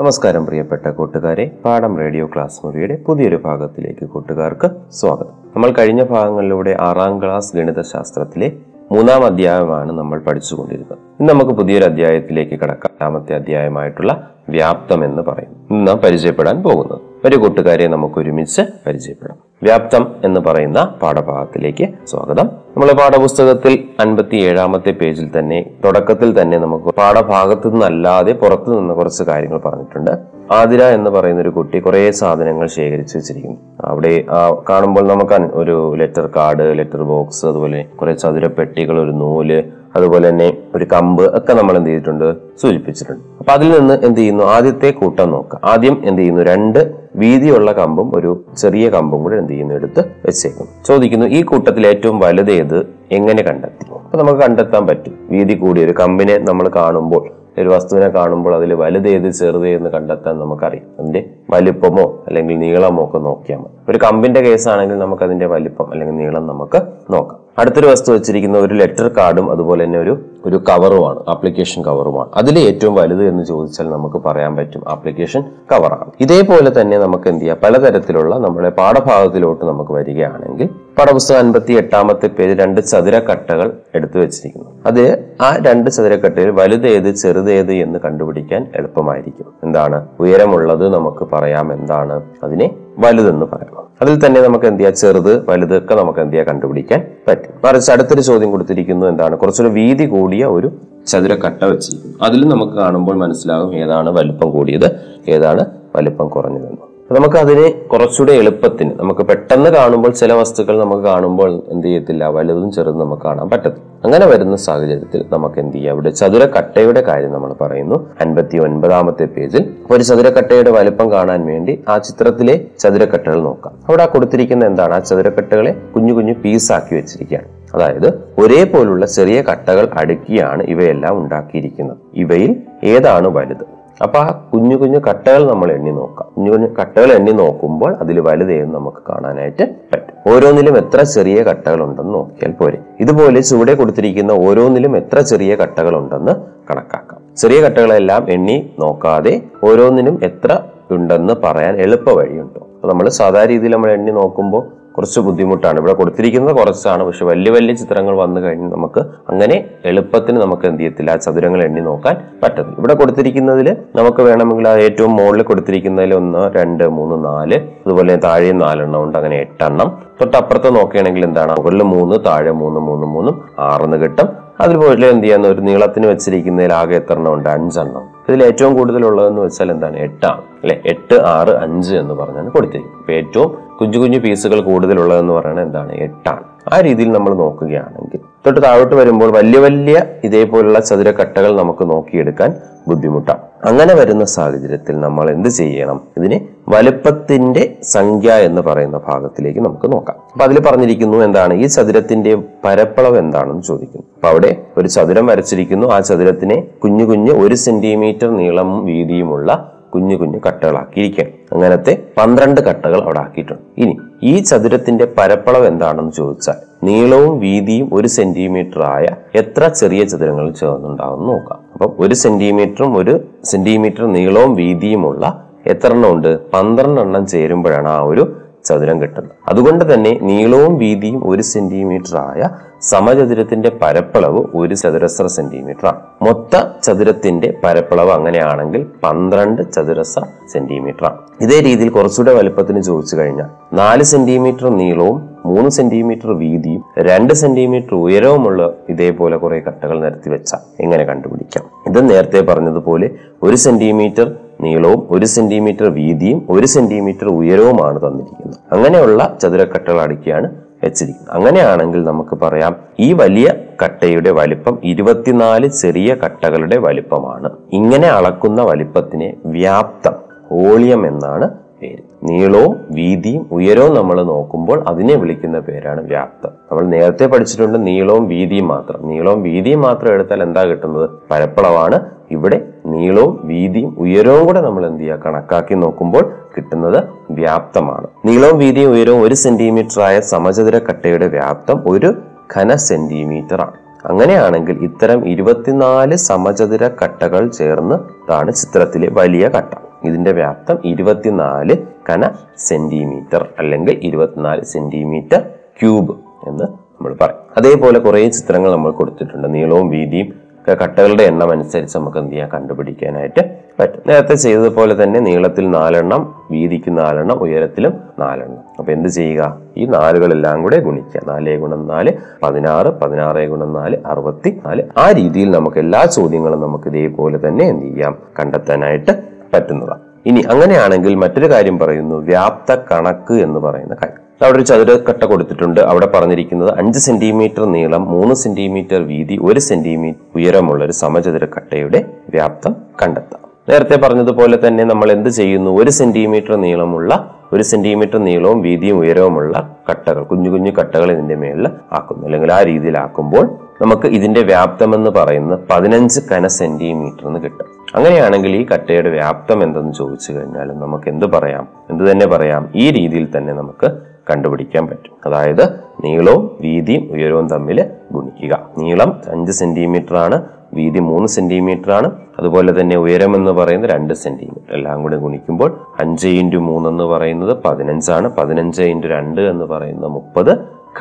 [0.06, 1.50] നമസ്കാരം പ്രിയപ്പെട്ട കൂട്ടുകാരെ.
[1.64, 5.32] പാഠം റേഡിയോ ക്ലാസ് മുറിയുടെ പുതിയൊരു ഭാഗത്തിലേക്ക് കൂട്ടുകാർക്ക് സ്വാഗതം.
[5.56, 8.52] നമ്മൾ കഴിഞ്ഞ ഭാഗങ്ങളിലൂടെ ആറാം ക്ലാസ് ഗണിതശാസ്ത്രത്തിലെ
[8.92, 10.98] മൂന്നാം അധ്യായമാണ് നമ്മൾ പഠിച്ചുകൊണ്ടിരുന്നത്.
[11.20, 12.90] ഇന്ന് നമുക്ക് പുതിയൊരു അധ്യായത്തിലേക്ക് കടക്കാം.
[13.02, 15.66] രണ്ടാമത്തെ അധ്യായമായിട്ടുള്ള വ്യാപ്തം എന്ന് പറയും.
[15.70, 17.00] ഇന്ന് നാം പരിചയപ്പെടാൻ പോകുന്നത്.
[17.26, 19.45] ഒരു കൂട്ടുകാരെ നമുക്ക് ഒരുമിച്ച് പരിചയപ്പെടാം.
[19.66, 22.46] വ്യാപ്തം എന്ന് പറയുന്ന പാഠഭാഗത്തിലേക്ക് സ്വാഗതം.
[22.74, 29.60] നമ്മൾ പാഠപുസ്തകത്തിൽ അൻപത്തി ഏഴാമത്തെ പേജിൽ തന്നെ തുടക്കത്തിൽ തന്നെ നമുക്ക് പാഠഭാഗത്തു നിന്നല്ലാതെ പുറത്തു നിന്ന് കുറച്ച് കാര്യങ്ങൾ
[29.64, 30.12] പറഞ്ഞിട്ടുണ്ട്.
[30.52, 33.56] ആതിര എന്ന് പറയുന്ന ഒരു കുട്ടി കുറേ സാധനങ്ങൾ ശേഖരിച്ച് വെച്ചിരിക്കുന്നു.
[33.84, 39.64] അവിടെ ആ, കാണുമ്പോൾ നമുക്ക് ഒരു ലെറ്റർ കാർഡ് ലെറ്റർ ബോക്സ് അതുപോലെ കുറെ ചതുരപ്പെട്ടികൾ ഒരു നൂൽ
[39.96, 42.36] അതുപോലെ തന്നെ ഒരു കമ്പ് ഒക്കെ നമ്മൾ എന്ത് ചെയ്തിട്ടുണ്ട്?
[42.62, 43.20] സൂചിപ്പിച്ചിട്ടുണ്ട്.
[43.38, 44.44] അപ്പൊ അതിൽ നിന്ന് എന്ത് ചെയ്യുന്നു?
[44.44, 45.60] ആദ്യത്തെ കൂട്ടം നോക്കുക.
[45.64, 46.42] ആദ്യം എന്ത് ചെയ്യുന്നു?
[46.42, 49.74] രണ്ട് വീതിയുള്ള കമ്പും ഒരു ചെറിയ കമ്പും കൂടെ എന്ത് ചെയ്യുന്നു?
[49.74, 52.86] എടുത്ത് വെച്ചേക്കും ചോദിക്കുന്നു ഈ കൂട്ടത്തിൽ ഏറ്റവും വലുത് ഏത്?
[53.12, 55.18] എങ്ങനെ കണ്ടെത്തി അപ്പൊ നമുക്ക് കണ്ടെത്താൻ പറ്റും.
[55.30, 60.38] വീതി കൂടിയ ഒരു കമ്പിനെ നമ്മൾ കാണുമ്പോൾ ഒരു വസ്തുവിനെ കാണുമ്പോൾ അതിൽ വലുത് ഏത് ചെറുത് എന്ന് കണ്ടെത്താൻ
[60.38, 60.86] നമുക്കറിയാം.
[61.00, 63.74] അതിന്റെ വലിപ്പമോ അല്ലെങ്കിൽ നീളമോ ഒക്കെ നോക്കിയാൽ മതി.
[63.88, 67.40] ഒരു കമ്പിന്റെ കേസാണെങ്കിൽ നമുക്ക് അതിന്റെ വലിപ്പം അല്ലെങ്കിൽ നീളം നമുക്ക് നോക്കാം.
[67.58, 72.28] അടുത്തൊരു വസ്തു വെച്ചിരിക്കുന്ന ഒരു ലെറ്റർ കാർഡും അതുപോലെ തന്നെ ഒരു ഒരു കവറുമാണ് ആപ്ലിക്കേഷൻ കവറുമാണ്.
[72.34, 76.10] അതിൽ ഏറ്റവും വലുത് എന്ന് ചോദിച്ചാൽ നമുക്ക് പറയാൻ പറ്റും ആപ്ലിക്കേഷൻ കവറാണ്.
[76.20, 77.58] ഇതേപോലെ തന്നെ നമുക്ക് എന്ത് ചെയ്യാം?
[77.62, 84.70] പലതരത്തിലുള്ള നമ്മുടെ പാഠഭാഗത്തിലോട്ട് നമുക്ക് വരികയാണെങ്കിൽ പാഠപുസ്തകം അൻപത്തി എട്ടാമത്തെ പേജ് രണ്ട് ചതുരക്കട്ടകൾ എടുത്തു വെച്ചിരിക്കുന്നു.
[84.86, 89.46] അത് ആ രണ്ട് ചതുരക്കട്ടയിൽ വലുതേത് ചെറുതേത് എന്ന് കണ്ടുപിടിക്കാൻ എളുപ്പമായിരിക്കും.
[89.64, 90.06] എന്താണ്?
[90.20, 93.86] ഉയരമുള്ളത് നമുക്ക് പറയാം എന്താണ് അതിനെ വലുതെന്ന് പറയാം.
[94.02, 94.94] അതിൽ തന്നെ നമുക്ക് എന്ത് ചെയ്യാം?
[94.94, 96.46] ചെറുത് വലുത് ഒക്കെ നമുക്ക് എന്ത് ചെയ്യാം?
[96.46, 97.52] കണ്ടുപിടിക്കാൻ പറ്റും.
[97.64, 99.36] മറിച്ച് അടുത്തൊരു ചോദ്യം കൊടുത്തിരിക്കുന്നു എന്താണ്?
[99.36, 100.72] കുറച്ചൊരു വീതി കൂടിയ ഒരു
[101.06, 102.16] ചതുരക്കട്ട വെച്ചിരിക്കുന്നു.
[102.22, 105.64] അതിൽ നമുക്ക് കാണുമ്പോൾ മനസ്സിലാകും ഏതാണ് വലുപ്പം കൂടിയത് ഏതാണ്
[105.96, 106.85] വലുപ്പം കുറഞ്ഞതെന്ന്.
[107.12, 108.90] നമുക്ക് അതിന് കുറച്ചുകൂടെ എളുപ്പത്തിന്.
[108.96, 113.84] നമുക്ക് പെട്ടെന്ന് കാണുമ്പോൾ ചില വസ്തുക്കൾ നമുക്ക് കാണുമ്പോൾ എന്ത് ചെയ്യത്തില്ല വലുതും ചെറുതും നമുക്ക് കാണാൻ പറ്റത്തില്ല.
[114.04, 115.94] അങ്ങനെ വരുന്ന സാഹചര്യത്തിൽ നമുക്ക് എന്ത് ചെയ്യാം?
[115.94, 118.10] ഇവിടെ ചതുരക്കട്ടയുടെ കാര്യം നമ്മൾ പറയുന്നു.
[118.20, 123.74] അൻപത്തി ഒൻപതാമത്തെ പേജിൽ ഒരു ചതുരക്കട്ടയുടെ വലുപ്പം കാണാൻ വേണ്ടി ആ ചിത്രത്തിലെ ചതുരക്കട്ടകൾ നോക്കാം.
[123.88, 124.94] അവിടെ കൊടുത്തിരിക്കുന്ന എന്താണ്?
[124.94, 127.48] ആ ചതുരക്കട്ടകളെ കുഞ്ഞു കുഞ്ഞു പീസാക്കി വെച്ചിരിക്കുകയാണ്.
[127.74, 128.08] അതായത്
[128.38, 131.96] ഒരേപോലുള്ള ചെറിയ കട്ടകൾ അടുക്കിയാണ് ഇവയെല്ലാം ഉണ്ടാക്കിയിരിക്കുന്നത്.
[132.14, 133.75] ഇവയിൽ ഏതാണ് വലുത്?
[134.04, 136.26] അപ്പൊ ആ കുഞ്ഞു കുഞ്ഞു കട്ടകൾ നമ്മൾ എണ്ണി നോക്കാം.
[136.34, 140.14] കുഞ്ഞു കുഞ്ഞു കട്ടകൾ എണ്ണി നോക്കുമ്പോൾ അതിൽ വലുതേന്ന് നമുക്ക് കാണാനായിട്ട് പറ്റും.
[140.32, 142.78] ഓരോന്നിലും എത്ര ചെറിയ കട്ടകൾ ഉണ്ടെന്ന് നോക്കിയാൽ പോരെ.
[143.00, 146.34] ഇതുപോലെ ചുവടെ കൊടുത്തിരിക്കുന്ന ഓരോന്നിലും എത്ര ചെറിയ കട്ടകൾ ഉണ്ടെന്ന്
[146.70, 147.20] കണക്കാക്കാം.
[147.42, 149.34] ചെറിയ കട്ടകളെല്ലാം എണ്ണി നോക്കാതെ
[149.70, 150.50] ഓരോന്നിനും എത്ര
[150.90, 154.62] ഉണ്ടെന്ന് പറയാൻ എളുപ്പ വഴിയുണ്ടോ നമ്മൾ സാധാരണ രീതിയിൽ നമ്മൾ എണ്ണി നോക്കുമ്പോൾ
[154.96, 155.78] കുറച്ച് ബുദ്ധിമുട്ടാണ്.
[155.78, 157.04] ഇവിടെ കൊടുത്തിരിക്കുന്നത് കുറച്ചാണ്.
[157.04, 161.10] പക്ഷെ വലിയ വലിയ ചിത്രങ്ങൾ വന്നു കഴിഞ്ഞ് നമുക്ക് അങ്ങനെ എളുപ്പത്തിന് നമുക്ക് എന്ത് ചെയ്യത്തില്ല.
[161.10, 162.76] ആ ചതുരങ്ങൾ എണ്ണി നോക്കാൻ പറ്റത്തില്ല.
[162.78, 167.54] ഇവിടെ കൊടുത്തിരിക്കുന്നതിൽ നമുക്ക് വേണമെങ്കിൽ ആ ഏറ്റവും മുകളിൽ കൊടുത്തിരിക്കുന്നതിൽ ഒന്ന് രണ്ട് മൂന്ന് നാല്.
[167.86, 169.18] അതുപോലെ താഴെ നാലെണ്ണം ഉണ്ട്.
[169.18, 169.98] അങ്ങനെ എട്ടെണ്ണം.
[170.20, 171.52] തൊട്ടപ്പുറത്ത് നോക്കുകയാണെങ്കിൽ എന്താണ്?
[171.52, 174.45] മുകളിൽ മൂന്ന് താഴെ മൂന്ന് മൂന്ന് മൂന്നും ആറെന്ന് കിട്ടും.
[174.60, 177.48] അതുപോലെ എന്ത് ചെയ്യാന്ന് ഒരു നീളത്തിന് വെച്ചിരിക്കുന്നതിൽ ആകെ എത്ര എണ്ണം ഉണ്ട്?
[177.48, 178.04] അഞ്ചെണ്ണം.
[178.28, 179.96] ഇതിൽ ഏറ്റവും കൂടുതലുള്ളതെന്ന് വെച്ചാൽ എന്താണ്?
[179.96, 180.40] എട്ടാണ്.
[180.40, 180.82] അല്ലെ?
[180.86, 183.12] എട്ട് ആറ് അഞ്ച് എന്ന് പറഞ്ഞാണ് കൊടുത്തിരിക്കുന്നത്.
[183.12, 185.92] ഏറ്റവും കുഞ്ഞു കുഞ്ഞു പീസുകൾ കൂടുതലുള്ളതെന്ന് പറയുന്നത് എന്താണ്?
[185.92, 186.55] എട്ടാണ്.
[186.72, 192.54] ആ രീതിയിൽ നമ്മൾ നോക്കുകയാണെങ്കിൽ തൊട്ട് താഴോട്ട് വരുമ്പോൾ വലിയ വലിയ ഇതേപോലുള്ള ചതുരക്കട്ടകൾ നമുക്ക് നോക്കിയെടുക്കാൻ
[192.88, 193.38] ബുദ്ധിമുട്ടാണ്.
[193.64, 196.00] അങ്ങനെ വരുന്ന സാഹചര്യത്തിൽ നമ്മൾ എന്ത് ചെയ്യണം?
[196.16, 200.16] ഇതിനെ വലുപ്പത്തിന്റെ സംഖ്യ എന്ന് പറയുന്ന ഭാഗത്തിലേക്ക് നമുക്ക് നോക്കാം.
[200.32, 201.54] അപ്പൊ അതിൽ പറഞ്ഞിരിക്കുന്നു എന്താണ്?
[201.54, 204.06] ഈ ചതുരത്തിന്റെ പരപ്പളവ് എന്താണെന്ന് ചോദിക്കുന്നു.
[204.14, 205.88] അപ്പൊ അവിടെ ഒരു ചതുരം വരച്ചിരിക്കുന്നു.
[205.88, 211.34] ആ ചതുരത്തിനെ കുഞ്ഞു കുഞ്ഞു ഒരു സെന്റിമീറ്റർ നീളം വീതിയുമുള്ള കുഞ്ഞു കുഞ്ഞു കട്ടകളാക്കിയിരിക്കുകയാണ്.
[211.54, 213.64] അങ്ങനത്തെ പന്ത്രണ്ട് കട്ടകൾ അവിടെ ആക്കിയിട്ടുണ്ട്.
[213.82, 213.94] ഇനി
[214.30, 219.06] ഈ ചതുരത്തിന്റെ പരപ്പളവ് എന്താണെന്ന് ചോദിച്ചാൽ നീളവും വീതിയും ഒരു സെന്റിമീറ്റർ ആയ
[219.40, 221.60] എത്ര ചെറിയ ചതുരങ്ങൾ ചേർന്നുണ്ടാവും നോക്കാം.
[221.74, 223.14] അപ്പം ഒരു സെന്റിമീറ്ററും ഒരു
[223.50, 225.24] സെന്റിമീറ്റർ നീളവും വീതിയുമുള്ള
[225.72, 226.28] എത്ര എണ്ണം ഉണ്ട്?
[226.54, 228.24] പന്ത്രണ്ട് എണ്ണം ചേരുമ്പോഴാണ് ആ ഒരു
[228.68, 232.40] ചതുരം കിട്ടുന്നത് അതുകൊണ്ട് തന്നെ നീളവും വീതിയും ഒരു സെന്റിമീറ്റർ ആയ
[232.82, 236.00] സമചതുരത്തിന്റെ പരപ്പളവ് ഒരു ചതുരശ്ര സെന്റിമീറ്റർ ആണ്.
[236.22, 241.18] മൊത്ത ചതുരത്തിന്റെ പരപ്പളവ് അങ്ങനെയാണെങ്കിൽ പന്ത്രണ്ട് ചതുരശ്ര സെന്റിമീറ്റർ ആണ്.
[241.40, 248.74] ഇതേ രീതിയിൽ കുറച്ചുകൂടെ വലുപ്പത്തിന് ചോദിച്ചു കഴിഞ്ഞാൽ നാല് സെന്റിമീറ്റർ നീളവും മൂന്ന് സെന്റിമീറ്റർ വീതിയും രണ്ട് സെന്റിമീറ്റർ ഉയരവുമുള്ള
[248.88, 251.64] ഇതേപോലെ കുറെ കട്ടകൾ നിരത്തി വെച്ചാൽ എങ്ങനെ കണ്ടുപിടിക്കാം?
[251.86, 253.10] ഇത് നേരത്തെ പറഞ്ഞതുപോലെ
[253.42, 254.28] ഒരു സെന്റിമീറ്റർ
[254.60, 258.60] നീളവും ഒരു സെന്റിമീറ്റർ വീതിയും ഒരു സെന്റിമീറ്റർ ഉയരവുമാണ് തന്നിരിക്കുന്നത്.
[258.72, 260.48] അങ്ങനെയുള്ള ചതുരക്കട്ടകൾ അടുക്കിയാണ്
[260.84, 261.36] വെച്ചിരിക്കുന്നത്.
[261.36, 267.50] അങ്ങനെയാണെങ്കിൽ നമുക്ക് പറയാം ഈ വലിയ കട്ടയുടെ വലിപ്പം ഇരുപത്തിനാല് ചെറിയ കട്ടകളുടെ വലിപ്പമാണ്.
[267.72, 270.16] ഇങ്ങനെ അളക്കുന്ന വലിപ്പത്തിനെ വ്യാപ്തം
[270.52, 271.48] വോളിയം എന്നാണ്
[271.80, 272.02] പേര്.
[272.24, 276.48] നീളവും വീതിയും ഉയരവും നമ്മൾ നോക്കുമ്പോൾ അതിനെ വിളിക്കുന്ന പേരാണ് വ്യാപ്തം.
[276.48, 279.08] നമ്മൾ നേരത്തെ പഠിച്ചിട്ടുണ്ട് നീളവും വീതിയും മാത്രം.
[279.08, 281.10] നീളവും വീതിയും മാത്രം എടുത്താൽ എന്താ കിട്ടുന്നത്?
[281.30, 282.00] പരപ്പളവാണ്.
[282.30, 285.18] ഇവിടെ നീളവും വീതിയും ഉയരവും കൂടെ നമ്മൾ എന്ത് ചെയ്യുക?
[285.26, 288.06] കണക്കാക്കി നോക്കുമ്പോൾ കിട്ടുന്നത് വ്യാപ്തമാണ്.
[288.24, 292.14] നീളവും വീതിയും ഉയരവും ഒരു സെന്റിമീറ്റർ ആയ സമചതുര കട്ടയുടെ വ്യാപ്തം ഒരു
[292.56, 299.72] ഘന സെന്റിമീറ്റർ ആണ് അങ്ങനെയാണെങ്കിൽ ഇത്തരം ഇരുപത്തിനാല് സമചതുര കട്ടകൾ ചേർന്നതാണ് ചിത്രത്തിലെ വലിയ കട്ട.
[300.04, 301.76] ഇതിന്റെ വ്യാപ്തം ഇരുപത്തിനാല്
[302.10, 305.40] ഘന സെന്റിമീറ്റർ അല്ലെങ്കിൽ ഇരുപത്തിനാല് സെന്റിമീറ്റർ
[305.80, 306.12] ക്യൂബ്
[306.48, 307.40] എന്ന് നമ്മൾ പറയും.
[307.56, 309.54] അതേപോലെ കുറേ ചിത്രങ്ങൾ നമ്മൾ കൊടുത്തിട്ടുണ്ട്.
[309.54, 312.48] നീളവും വീതിയും കട്ടകളുടെ എണ്ണം അനുസരിച്ച് നമുക്ക് എന്ത് ചെയ്യാം?
[312.54, 314.02] കണ്ടുപിടിക്കാനായിട്ട് പറ്റും.
[314.06, 318.62] നേരത്തെ ചെയ്തതുപോലെ തന്നെ നീളത്തിൽ നാലെണ്ണം വീതിക്ക് നാലെണ്ണം ഉയരത്തിലും നാലെണ്ണം.
[318.78, 319.58] അപ്പൊ എന്ത് ചെയ്യുക?
[319.76, 321.20] ഈ നാലുകളെല്ലാം കൂടെ ഗുണിക്കുക.
[321.28, 326.88] നാലേ ഗുണം നാല് പതിനാറ് പതിനാറ് ഗുണം നാല് അറുപത്തി നാല് ആ രീതിയിൽ നമുക്ക് എല്ലാ ചോദ്യങ്ങളും നമുക്ക്
[326.88, 328.18] ഇതേപോലെ തന്നെ എന്ത് ചെയ്യാം?
[328.40, 329.22] കണ്ടെത്താനായിട്ട്
[329.54, 330.00] പറ്റുന്നതാണ്.
[330.26, 332.16] ഇനി അങ്ങനെയാണെങ്കിൽ മറ്റൊരു കാര്യം പറയുന്നു.
[332.16, 334.25] വ്യാപ്ത കണക്ക് എന്ന് പറയുന്ന കാര്യം.
[334.42, 335.80] അവിടെ ഒരു ചതുരക്കട്ട കൊടുത്തിട്ടുണ്ട്.
[335.80, 342.76] അവിടെ പറഞ്ഞിരിക്കുന്നത് അഞ്ച് സെന്റിമീറ്റർ നീളം മൂന്ന് സെന്റിമീറ്റർ വീതി ഒരു സെന്റിമീറ്റർ ഉയരമുള്ള ഒരു സമചതുര കട്ടയുടെ വ്യാപ്തം
[343.02, 343.40] കണ്ടെത്താം.
[343.68, 345.70] നേരത്തെ പറഞ്ഞതുപോലെ തന്നെ നമ്മൾ എന്ത് ചെയ്യുന്നു?
[345.70, 352.26] ഒരു സെന്റിമീറ്റർ നീളമുള്ള ഒരു സെന്റിമീറ്റർ നീളവും വീതിയും ഉയരവുമുള്ള കട്ടകൾ കുഞ്ഞു കുഞ്ഞു കട്ടകൾ ഇതിന്റെ മേളിൽ ആക്കുന്നു.
[352.26, 353.50] അല്ലെങ്കിൽ ആ രീതിയിലാക്കുമ്പോൾ
[353.82, 357.66] നമുക്ക് ഇതിന്റെ വ്യാപ്തം എന്ന് പറയുന്നത് പതിനഞ്ച് കന സെന്റിമീറ്റർ എന്ന് കിട്ടും.
[357.94, 361.68] അങ്ങനെയാണെങ്കിൽ ഈ കട്ടയുടെ വ്യാപ്തം എന്തെന്ന് ചോദിച്ചു കഴിഞ്ഞാൽ നമുക്ക് എന്ത് പറയാം?
[361.90, 362.68] എന്ത് തന്നെ പറയാം?
[362.74, 365.12] ഈ രീതിയിൽ തന്നെ നമുക്ക് കണ്ടുപിടിക്കാൻ പറ്റും.
[365.26, 365.64] അതായത്
[366.04, 368.68] നീളവും വീതിയും ഉയരവും തമ്മിൽ ഗുണിക്കുക.
[368.78, 370.42] നീളം അഞ്ച് സെന്റിമീറ്റർ ആണ്
[370.74, 374.74] വീതി മൂന്ന് സെന്റിമീറ്റർ ആണ് അതുപോലെ തന്നെ ഉയരം എന്ന് പറയുന്നത് രണ്ട് സെന്റിമീറ്റർ.
[374.74, 378.28] എല്ലാം കൂടി ഗുണിക്കുമ്പോൾ അഞ്ച് ഇന്റു മൂന്നെന്ന് പറയുന്നത് പതിനഞ്ചാണ്.
[378.28, 380.52] പതിനഞ്ച് ഇന്റു രണ്ട് എന്ന് പറയുന്നത് മുപ്പത്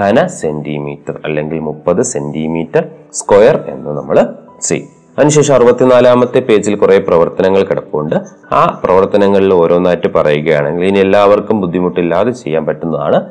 [0.02, 4.18] ഘന സെന്റിമീറ്റർ അല്ലെങ്കിൽ മുപ്പത് സെന്റിമീറ്റർ സ്ക്വയർ എന്ന് നമ്മൾ
[4.62, 4.95] ചെയ്യും.
[5.18, 8.16] അതിനുശേഷം അറുപത്തിനാലാമത്തെ പേജിൽ കുറേ പ്രവർത്തനങ്ങൾ കിടപ്പുണ്ട്.
[8.52, 13.22] ആ പ്രവർത്തനങ്ങളിൽ ഓരോന്നായിട്ട് പറയുകയാണെങ്കിൽ ഇനി എല്ലാവർക്കും ബുദ്ധിമുട്ടില്ലാതെ ചെയ്യാൻ പറ്റുന്നതാണ്.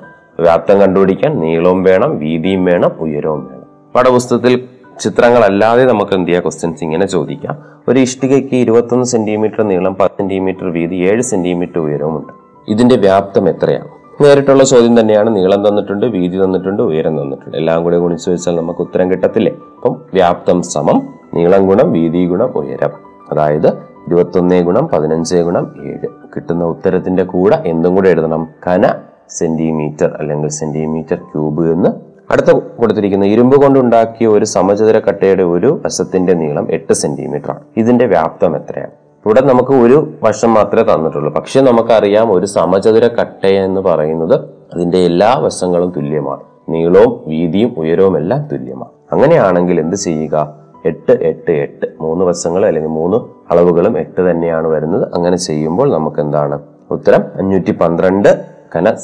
[0.40, 3.66] വ്യാപ്തം കണ്ടുപിടിക്കാൻ നീളവും വേണം വീതിയും വേണം ഉയരവും വേണം.
[3.94, 4.64] പാഠപുസ്തകത്തിൽ
[5.00, 6.42] ചിത്രങ്ങളല്ലാതെ നമുക്ക് എന്ത് ചെയ്യാം?
[6.42, 7.54] ക്വസ്റ്റ്യൻസ് ഇങ്ങനെ ചോദിക്കാം.
[7.88, 12.32] ഒരു ഇഷ്ടികയ്ക്ക് ഇരുപത്തൊന്ന് സെന്റിമീറ്റർ നീളം പത്ത് സെന്റിമീറ്റർ വീതി ഏഴ് സെന്റിമീറ്റർ ഉയരവുമുണ്ട്
[12.68, 13.88] ഇതിന്റെ വ്യാപ്തം എത്രയാണ്?
[14.22, 15.36] നേരിട്ടുള്ള ചോദ്യം തന്നെയാണ്.
[15.36, 17.56] നീളം തന്നിട്ടുണ്ട് വീതി തന്നിട്ടുണ്ട് ഉയരം തന്നിട്ടുണ്ട്.
[17.56, 19.52] എല്ലാം കൂടെ ഗുണിച്ചു വെച്ചാൽ നമുക്ക് ഉത്തരം കിട്ടത്തില്ലേ?
[19.84, 22.90] അപ്പം വ്യാപ്തം സമം നീളം ഗുണം വീതി ഗുണം ഉയരം.
[23.30, 23.68] അതായത്
[24.06, 26.08] ഇരുപത്തൊന്നേ ഗുണം പതിനഞ്ച് ഗുണം ഏഴ്.
[26.36, 28.48] കിട്ടുന്ന ഉത്തരത്തിന്റെ കൂടെ എന്തും കൂടെ എഴുതണം.
[28.66, 28.94] കന
[29.28, 31.88] സെന്റിമീറ്റർ അല്ലെങ്കിൽ സെന്റിമീറ്റർ ക്യൂബ് എന്ന്
[32.32, 37.60] അടുത്ത കൊടുത്തിരിക്കുന്ന ഇരുമ്പ് കൊണ്ടുണ്ടാക്കിയ ഒരു സമചതുര കട്ടയുടെ ഒരു വശത്തിന്റെ നീളം എട്ട് സെന്റിമീറ്റർ ആണ്.
[37.76, 38.90] ഇതിന്റെ വ്യാപ്തം എത്രയാണ്?
[39.26, 41.32] ഇവിടെ നമുക്ക് ഒരു വശം മാത്രമേ തന്നിട്ടുള്ളൂ.
[41.32, 44.40] പക്ഷെ നമുക്കറിയാം ഒരു സമചതുര കട്ട എന്ന് പറയുന്നത്
[44.74, 46.40] അതിന്റെ എല്ലാ വശങ്ങളും തുല്യമാണ്.
[46.68, 48.93] നീളവും വീതിയും ഉയരവും എല്ലാം തുല്യമാണ്.
[49.14, 50.64] അങ്ങനെയാണെങ്കിൽ എന്ത് ചെയ്യുക?
[50.86, 51.86] എട്ട് എട്ട് എട്ട്.
[52.00, 53.16] മൂന്ന് വശങ്ങൾ അല്ലെങ്കിൽ മൂന്ന്
[53.52, 55.14] അളവുകളും എട്ട് തന്നെയാണ് വരുന്നത്.
[55.14, 56.58] അങ്ങനെ ചെയ്യുമ്പോൾ നമുക്ക് എന്താണ്
[56.90, 58.44] ഉത്തരം അഞ്ഞൂറ്റി പന്ത്രണ്ട്
[58.76, 58.94] കന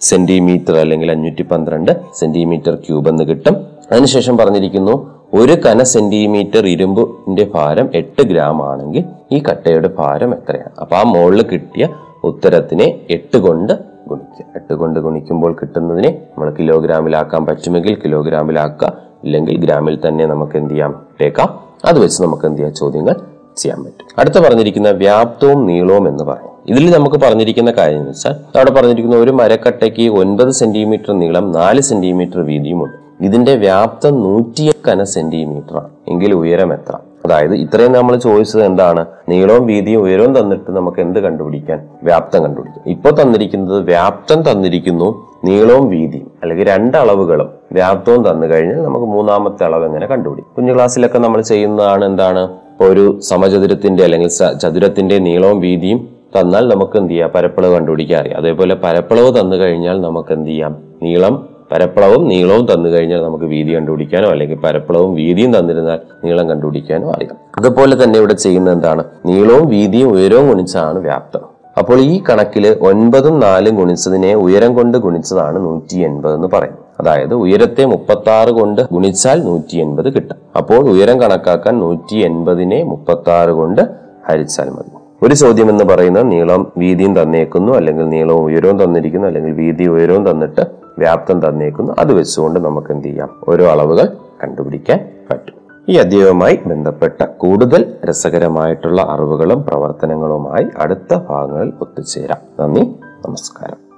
[0.00, 3.56] സെന്റിമീറ്റർ അല്ലെങ്കിൽ അഞ്ഞൂറ്റി പന്ത്രണ്ട് സെന്റിമീറ്റർ ക്യൂബ് എന്ന് കിട്ടും.
[3.92, 4.94] അതിനുശേഷം പറഞ്ഞിരിക്കുന്നു
[5.34, 10.70] ഒരു കന സെന്റിമീറ്റർ ഇരുമ്പിന്റെ ഭാരം എട്ട് ഗ്രാം ആണെങ്കിൽ ഈ കട്ടയുടെ ഭാരം എത്രയാണ്?
[10.80, 11.88] അപ്പൊ ആ മുകളിൽ കിട്ടിയ
[12.24, 13.72] ഉത്തരത്തിനെ എട്ട് കൊണ്ട്
[14.08, 14.46] ഗുണിക്കുക.
[14.56, 19.09] എട്ട് കൊണ്ട് ഗുണിക്കുമ്പോൾ കിട്ടുന്നതിനെ നമ്മൾ കിലോഗ്രാമിലാക്കാൻ പറ്റുമെങ്കിൽ കിലോഗ്രാമിലാക്കുക.
[19.24, 20.90] ഇല്ലെങ്കിൽ ഗ്രാമിൽ തന്നെ നമുക്ക് എന്ത് ചെയ്യാം?
[20.90, 22.74] ഇട്ടേക്കാം അത് വെച്ച് നമുക്ക് എന്ത് ചെയ്യാം?
[22.74, 23.16] ചോദ്യങ്ങൾ
[23.56, 24.06] ചെയ്യാൻ പറ്റും.
[24.18, 26.50] അടുത്ത പറഞ്ഞിരിക്കുന്ന വ്യാപ്തവും നീളവും എന്ന് പറയും.
[26.68, 32.40] ഇതിൽ നമുക്ക് പറഞ്ഞിരിക്കുന്ന കാര്യം എന്ന് വെച്ചാൽ അവിടെ പറഞ്ഞിരിക്കുന്ന ഒരു മരക്കട്ടയ്ക്ക് ഒൻപത് സെന്റിമീറ്റർ നീളം നാല് സെന്റിമീറ്റർ
[32.40, 33.24] വീതിയുമുണ്ട്.
[33.24, 36.92] ഇതിന്റെ വ്യാപ്തം നൂറ്റിയക്കന കന സെന്റിമീറ്റർ ആണ് എങ്കിൽ ഉയരം എത്ര?
[37.24, 39.06] അതായത് ഇത്രയും നമ്മൾ ചോയ്സ് എന്താണ്?
[39.28, 41.88] നീളവും വീതിയും ഉയരവും തന്നിട്ട് നമുക്ക് എന്ത് കണ്ടുപിടിക്കാൻ?
[42.02, 42.84] വ്യാപ്തം കണ്ടുപിടിക്കാം.
[42.86, 49.84] ഇപ്പൊ തന്നിരിക്കുന്നത് വ്യാപ്തം തന്നിരിക്കുന്നു നീളവും വീതിയും അല്ലെങ്കിൽ രണ്ട് അളവുകളും വ്യാപ്തവും തന്നു കഴിഞ്ഞാൽ നമുക്ക് മൂന്നാമത്തെ അളവ്
[49.84, 50.54] എങ്ങനെ കണ്ടുപിടിക്കും?
[50.54, 52.42] കുഞ്ഞു ക്ലാസ്സിലൊക്കെ നമ്മൾ ചെയ്യുന്നതാണ് എന്താണ്?
[52.80, 54.28] ഒരു സമചതുരത്തിന്റെ അല്ലെങ്കിൽ
[54.62, 56.08] ചതുരത്തിന്റെ നീളവും വീതിയും
[56.40, 57.30] തന്നാൽ നമുക്ക് എന്ത് ചെയ്യാം?
[57.34, 58.38] പരപ്പളവ് കണ്ടുപിടിക്കാൻ അറിയാം.
[58.38, 60.76] അതേപോലെ പരപ്പളവ് തന്നു കഴിഞ്ഞാൽ നമുക്ക് എന്ത് ചെയ്യാം?
[61.02, 67.36] നീളം പരപ്പളവും നീളവും തന്നു കഴിഞ്ഞാൽ നമുക്ക് വീതി കണ്ടുപിടിക്കാനോ അല്ലെങ്കിൽ പരപ്പളവും വീതിയും തന്നിരുന്നാൽ നീളം കണ്ടുപിടിക്കാനോ അറിയാം.
[67.58, 69.04] അതുപോലെ തന്നെ ഇവിടെ ചെയ്യുന്ന എന്താണ്?
[69.26, 71.44] നീളവും വീതിയും ഉയരവും ഗുണിച്ചാണ് വ്യാപ്തം.
[71.78, 77.84] അപ്പോൾ ഈ കണക്കിൽ ഒൻപതും നാലും ഗുണിച്ചതിനെ ഉയരം കൊണ്ട് ഗുണിച്ചതാണ് നൂറ്റി എൺപത് എന്ന് പറയും അതായത് ഉയരത്തെ
[77.84, 80.38] മുപ്പത്തി ആറ് കൊണ്ട് ഗുണിച്ചാൽ നൂറ്റി എൺപത് കിട്ടും.
[80.56, 83.82] അപ്പോൾ ഉയരം കണക്കാക്കാൻ നൂറ്റി എൺപതിനെ മുപ്പത്തി ആറ് കൊണ്ട്
[84.28, 84.90] ഹരിച്ചാൽ മതി.
[85.22, 90.64] ഒരു ചോദ്യം എന്ന് പറയുന്നത് നീളം വീതിയും തന്നേക്കുന്നു അല്ലെങ്കിൽ നീളവും ഉയരവും തന്നിരിക്കുന്നു അല്ലെങ്കിൽ വീതി ഉയരവും തന്നിട്ട്
[90.98, 93.28] വ്യാപ്തം തന്നേക്കുന്നു അത് വെച്ചുകൊണ്ട് നമുക്ക് എന്ത് ചെയ്യാം?
[93.48, 95.54] ഓരോ അളവുകൾ കണ്ടുപിടിക്കാൻ പറ്റും.
[95.88, 102.38] ഈ അധ്യായവുമായി ബന്ധപ്പെട്ട കൂടുതൽ രസകരമായിട്ടുള്ള അറിവുകളും പ്രവർത്തനങ്ങളുമായി അടുത്ത ഭാഗങ്ങളിൽ ഒത്തുചേരാം.
[102.60, 102.80] നന്ദി
[103.26, 103.90] നമസ്കാരം.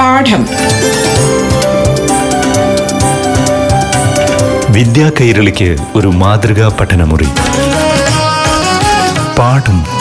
[0.00, 0.46] പാഠം.
[4.74, 7.28] വിദ്യാ കൈരളിക്ക് ഒരു മാതൃകാ പഠനമുറി.
[9.38, 9.97] പാഠം